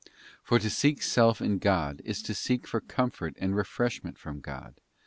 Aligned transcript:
For 0.41 0.57
to 0.57 0.67
seek 0.71 1.03
self 1.03 1.43
in 1.43 1.59
God 1.59 2.01
is 2.03 2.23
to 2.23 2.33
seek 2.33 2.65
for 2.65 2.81
comfort 2.81 3.35
and 3.39 3.55
refreshment 3.55 4.17
from 4.17 4.39
God. 4.41 4.81